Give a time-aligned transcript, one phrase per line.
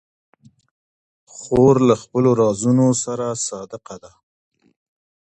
[1.35, 4.11] خور له خپلو رازونو سره صادقه ده.